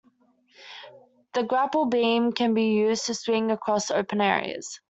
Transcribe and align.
The 1.35 1.43
Grapple 1.43 1.85
Beam 1.85 2.31
can 2.33 2.55
be 2.55 2.73
used 2.73 3.05
to 3.05 3.13
swing 3.13 3.51
across 3.51 3.91
open 3.91 4.19
areas. 4.19 4.79